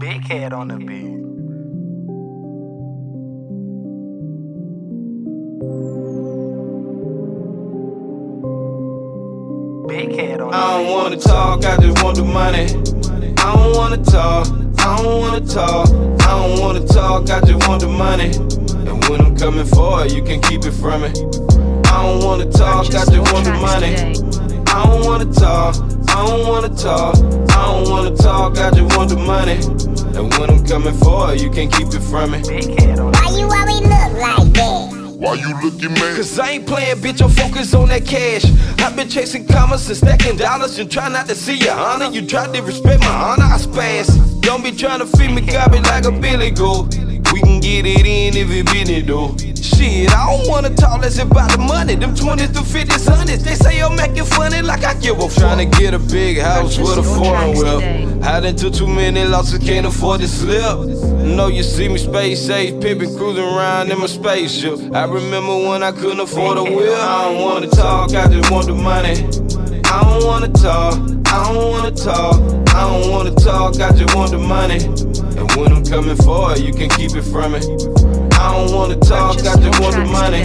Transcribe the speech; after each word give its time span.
Big 0.00 0.24
head 0.28 0.52
on 0.52 0.68
the 0.68 0.76
beat. 0.76 0.86
Big 9.88 10.16
head 10.16 10.40
on 10.40 10.52
the 10.52 10.56
I 10.56 10.84
don't 10.84 10.92
wanna 10.92 11.16
talk, 11.16 11.64
I 11.64 11.76
just 11.78 12.00
want 12.04 12.16
the 12.16 12.22
money. 12.22 12.66
I 13.38 13.56
don't 13.56 13.76
wanna 13.76 13.96
talk, 13.96 14.46
I 14.78 15.02
don't 15.02 15.20
wanna 15.20 15.40
talk, 15.40 15.88
I 15.88 16.46
don't 16.46 16.60
wanna 16.60 16.86
talk, 16.86 17.28
I 17.30 17.40
just 17.40 17.68
want 17.68 17.80
the 17.80 17.88
money. 17.88 18.26
And 18.88 19.04
when 19.08 19.20
I'm 19.20 19.36
coming 19.36 19.66
for 19.66 20.04
it, 20.04 20.14
you 20.14 20.22
can 20.22 20.40
keep 20.42 20.64
it 20.64 20.74
from 20.74 21.02
me. 21.02 21.08
I 21.90 22.02
don't 22.04 22.24
wanna 22.24 22.48
talk, 22.52 22.86
I 22.86 23.04
just 23.04 23.32
want 23.32 23.46
the 23.46 23.54
money. 23.54 23.96
I 24.68 24.86
don't 24.86 25.04
wanna 25.04 25.24
talk, 25.24 25.74
I 26.08 26.24
don't 26.24 26.46
wanna 26.46 26.68
talk, 26.68 27.16
I 27.16 27.72
don't 27.72 27.90
wanna 27.90 28.14
talk, 28.14 28.58
I 28.58 28.70
just 28.70 28.96
want 28.96 29.10
the 29.10 29.16
money. 29.16 29.87
And 30.16 30.32
when 30.38 30.50
I'm 30.50 30.64
coming 30.64 30.94
for 30.94 31.32
it, 31.32 31.42
you 31.42 31.50
can't 31.50 31.72
keep 31.72 31.88
it 31.88 32.00
from 32.00 32.32
me. 32.32 32.42
Big 32.46 32.78
head 32.80 32.98
on 32.98 33.12
the 33.12 33.18
Why 33.18 33.36
you 33.36 33.46
always 33.46 33.80
look 33.80 34.12
like 34.20 34.52
that? 34.54 35.08
Why 35.18 35.34
you 35.34 35.52
looking 35.62 35.92
mad? 35.94 36.16
Cause 36.16 36.38
I 36.38 36.50
ain't 36.50 36.66
playing, 36.66 36.96
bitch, 36.98 37.20
I'm 37.20 37.30
focused 37.30 37.74
on 37.74 37.88
that 37.88 38.06
cash. 38.06 38.44
I've 38.80 38.94
been 38.94 39.08
chasing 39.08 39.46
commas 39.46 39.88
and 39.88 39.96
stacking 39.96 40.36
dollars 40.36 40.78
and 40.78 40.88
try 40.90 41.08
not 41.08 41.26
to 41.26 41.34
see 41.34 41.56
your 41.58 41.74
honor. 41.74 42.06
You 42.06 42.24
try 42.24 42.46
to 42.46 42.62
respect 42.62 43.00
my 43.00 43.06
honor, 43.08 43.44
I 43.44 43.58
spaz. 43.58 44.40
Don't 44.40 44.62
be 44.62 44.70
trying 44.70 45.00
to 45.00 45.06
feed 45.06 45.32
me 45.32 45.42
garbage 45.42 45.82
like 45.82 46.04
a 46.04 46.12
billy 46.12 46.52
goat. 46.52 46.96
We 47.32 47.40
can 47.40 47.60
get 47.60 47.84
it 47.84 48.06
in 48.06 48.36
if 48.36 48.50
it 48.50 48.66
been 48.66 48.88
it 48.88 49.06
though. 49.08 49.36
Shit, 49.60 50.10
I 50.10 50.17
don't 50.38 50.48
wanna 50.48 50.70
talk 50.70 51.00
less 51.00 51.18
about 51.18 51.50
the 51.50 51.58
money. 51.58 51.94
Them 51.94 52.14
20s 52.14 52.52
to 52.52 52.60
50s, 52.60 53.08
hundreds. 53.08 53.44
They 53.44 53.54
say 53.54 53.80
I'm 53.80 53.96
making 53.96 54.24
funny 54.24 54.62
like 54.62 54.84
I 54.84 54.94
give 54.94 55.18
a 55.18 55.28
fuck. 55.28 55.38
Trying 55.38 55.70
to 55.70 55.78
get 55.78 55.94
a 55.94 55.98
big 55.98 56.38
house 56.38 56.78
with 56.78 56.98
a 56.98 57.02
foreign 57.02 57.56
whip. 57.56 58.22
Had 58.22 58.44
into 58.44 58.70
too 58.70 58.86
many 58.86 59.24
losses, 59.24 59.58
can't 59.58 59.86
afford 59.86 60.20
to 60.20 60.28
slip. 60.28 60.88
Know 61.24 61.48
you 61.48 61.62
see 61.62 61.88
me 61.88 61.98
space 61.98 62.48
age, 62.50 62.74
pimpin' 62.74 63.16
cruising 63.16 63.44
around 63.44 63.90
in 63.90 63.98
my 63.98 64.06
spaceship. 64.06 64.78
I 64.94 65.04
remember 65.04 65.56
when 65.68 65.82
I 65.82 65.92
couldn't 65.92 66.20
afford 66.20 66.58
a 66.58 66.64
wheel. 66.64 66.94
I 66.94 67.24
don't 67.24 67.42
wanna 67.42 67.68
talk, 67.68 68.14
I 68.14 68.28
just 68.28 68.50
want 68.50 68.66
the 68.66 68.74
money. 68.74 69.16
I 69.90 70.02
don't 70.02 70.24
wanna 70.24 70.48
talk, 70.48 70.94
I 71.26 71.52
don't 71.52 71.70
wanna 71.70 71.90
talk, 71.92 72.36
I 72.74 72.80
don't 72.88 73.10
wanna 73.10 73.34
talk, 73.34 73.80
I 73.80 73.92
just 73.92 74.14
want 74.14 74.30
the 74.30 74.38
money. 74.38 74.84
And 75.38 75.50
when 75.56 75.72
I'm 75.72 75.84
coming 75.84 76.16
for 76.16 76.52
it, 76.52 76.60
you 76.60 76.72
can 76.72 76.88
keep 76.90 77.14
it 77.14 77.22
from 77.22 77.52
me. 77.52 78.17
I 78.38 78.52
don't 78.54 78.74
wanna 78.74 78.96
talk, 78.96 79.38
I 79.38 79.56
just 79.56 79.80
want 79.80 79.94
the 79.96 80.04
money. 80.06 80.42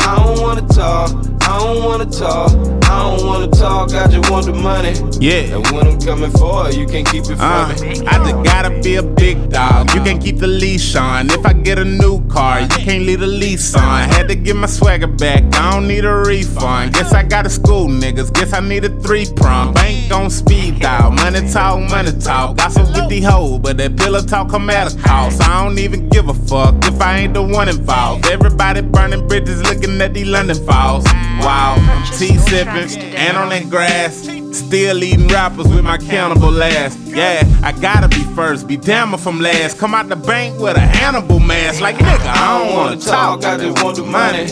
I 0.00 0.16
don't 0.16 0.40
wanna 0.42 0.66
talk, 0.68 1.10
I 1.48 1.58
don't 1.58 1.82
wanna 1.84 2.04
talk, 2.06 2.50
I 2.84 3.16
don't 3.16 3.26
wanna 3.26 3.48
talk, 3.48 3.92
I 3.94 4.06
just 4.08 4.30
want 4.30 4.46
the 4.46 4.52
money. 4.52 4.92
Yeah. 5.20 5.56
And 5.56 5.66
when 5.72 5.86
I'm 5.86 5.98
coming 6.00 6.30
for 6.32 6.68
it, 6.68 6.76
you 6.76 6.86
can't 6.86 7.06
keep 7.10 7.22
it 7.24 7.36
from 7.36 7.40
Uh, 7.40 7.68
me. 7.80 8.06
I 8.06 8.18
just 8.18 8.42
gotta 8.44 8.70
be 8.82 8.96
a 8.96 9.02
big 9.02 9.48
dog. 9.54 9.94
You 9.94 10.02
can't 10.02 10.20
keep 10.20 10.38
the 10.38 10.48
leash 10.48 10.96
on. 10.96 11.30
If 11.30 11.46
I 11.46 11.52
get 11.52 11.78
a 11.78 11.84
new 11.84 12.26
car, 12.26 12.60
you 12.60 12.68
can't 12.68 13.04
leave 13.04 13.20
the 13.20 13.26
lease 13.26 13.74
on. 13.76 14.08
Had 14.08 14.28
to 14.28 14.34
get 14.34 14.56
my 14.56 14.66
swagger 14.66 15.06
back. 15.06 15.42
I 15.54 15.70
don't 15.70 15.86
need 15.86 16.04
a 16.04 16.12
refund. 16.12 16.92
Guess 16.94 17.12
I 17.12 17.22
gotta 17.22 17.48
school 17.48 17.86
niggas. 17.86 18.34
Guess 18.34 18.52
I 18.52 18.60
need 18.60 18.84
a 18.84 18.90
three 19.00 19.26
prong. 19.36 19.72
Bank 19.72 20.12
on 20.12 20.28
speed 20.28 20.80
dial. 20.80 21.12
Money 21.12 21.48
talk, 21.52 21.88
money 21.88 22.12
talk. 22.18 22.56
Gossip 22.56 22.88
with 22.94 23.08
the 23.08 23.20
hoe, 23.20 23.58
but 23.60 23.76
that 23.76 23.96
pillow 23.96 24.20
talk 24.20 24.50
come 24.50 24.68
at 24.70 24.92
a 24.92 24.98
cost. 24.98 25.40
I 25.40 25.62
don't 25.62 25.78
even 25.78 26.08
give 26.08 26.28
a 26.28 26.34
fuck 26.34 26.74
if 26.84 27.00
I 27.00 27.20
ain't 27.20 27.34
the 27.34 27.42
one 27.42 27.68
involved. 27.68 28.26
Everybody 28.26 28.80
burning 28.82 29.26
bridges, 29.28 29.62
looking 29.62 30.00
at 30.00 30.14
the 30.14 30.24
London 30.24 30.56
falls. 30.66 31.04
Wow, 31.46 31.76
I'm 31.78 32.04
tea 32.18 32.36
sipping 32.38 32.90
and 33.14 33.36
on 33.36 33.50
that 33.50 33.70
grass. 33.70 34.43
Still 34.54 35.02
eating 35.02 35.26
rappers 35.26 35.66
with 35.66 35.82
my 35.82 35.98
cannibal 35.98 36.62
ass. 36.62 36.96
Yeah, 37.06 37.42
I 37.64 37.72
gotta 37.72 38.06
be 38.06 38.22
first, 38.36 38.68
be 38.68 38.76
damn 38.76 39.12
if 39.12 39.26
I'm 39.26 39.40
last. 39.40 39.78
Come 39.78 39.96
out 39.96 40.08
the 40.08 40.14
bank 40.14 40.60
with 40.60 40.76
a 40.76 40.80
Hannibal 40.80 41.40
mask. 41.40 41.80
Like, 41.80 41.96
nigga, 41.96 42.26
I 42.26 42.58
don't 42.58 42.76
wanna 42.76 42.96
talk, 42.96 43.44
I 43.44 43.56
just 43.58 43.82
want 43.82 43.96
the 43.96 44.04
money. 44.04 44.44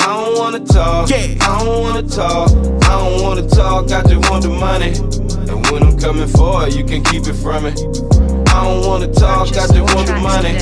I 0.00 0.06
don't 0.06 0.38
wanna 0.38 0.60
talk, 0.60 1.10
Yeah. 1.10 1.36
I 1.42 1.62
don't 1.62 1.82
wanna 1.82 2.02
talk, 2.02 2.50
I 2.50 2.88
don't 2.98 3.22
wanna 3.22 3.46
talk, 3.46 3.92
I 3.92 4.02
just 4.04 4.30
want 4.30 4.42
the 4.42 4.48
money. 4.48 4.92
And 5.50 5.70
when 5.70 5.82
I'm 5.82 5.98
coming 5.98 6.28
for 6.28 6.66
it, 6.66 6.74
you 6.74 6.84
can 6.84 7.02
keep 7.04 7.26
it 7.26 7.34
from 7.34 7.64
me. 7.64 7.72
I 8.48 8.64
don't 8.64 8.86
wanna 8.86 9.08
talk, 9.08 9.48
I 9.48 9.66
just 9.66 9.94
want 9.94 10.06
the 10.06 10.16
money. 10.16 10.56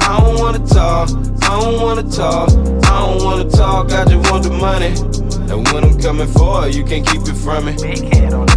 I 0.00 0.18
don't 0.18 0.38
wanna 0.38 0.60
talk, 0.66 1.10
I 1.42 1.60
don't 1.60 1.82
wanna 1.82 2.04
talk, 2.04 2.48
I 2.84 3.00
don't 3.04 3.22
wanna 3.22 3.44
talk, 3.50 3.92
I 3.92 4.06
just 4.06 4.30
want 4.30 4.44
the 4.44 4.50
money. 4.50 5.27
And 5.50 5.66
when 5.72 5.84
I'm 5.84 5.98
coming 5.98 6.28
for 6.28 6.68
it, 6.68 6.76
you 6.76 6.84
can't 6.84 7.06
keep 7.06 7.22
it 7.22 7.34
from 7.34 7.64
me. 7.64 8.47